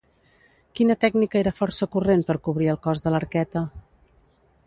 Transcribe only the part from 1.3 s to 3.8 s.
era força corrent per cobrir el cos de l'arqueta?